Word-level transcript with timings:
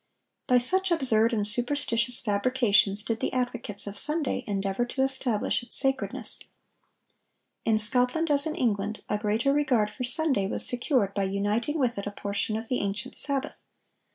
By 0.47 0.57
such 0.57 0.89
absurd 0.89 1.31
and 1.31 1.45
superstitious 1.45 2.19
fabrications 2.21 3.03
did 3.03 3.19
the 3.19 3.31
advocates 3.33 3.85
of 3.85 3.99
Sunday 3.99 4.43
endeavor 4.47 4.83
to 4.83 5.03
establish 5.03 5.61
its 5.61 5.75
sacredness.(1012) 5.77 6.47
In 7.65 7.77
Scotland, 7.77 8.31
as 8.31 8.47
in 8.47 8.55
England, 8.55 9.03
a 9.09 9.19
greater 9.19 9.53
regard 9.53 9.91
for 9.91 10.03
Sunday 10.03 10.47
was 10.47 10.65
secured 10.65 11.13
by 11.13 11.25
uniting 11.25 11.77
with 11.77 11.99
it 11.99 12.07
a 12.07 12.11
portion 12.11 12.57
of 12.57 12.67
the 12.67 12.79
ancient 12.81 13.15
Sabbath. 13.15 13.61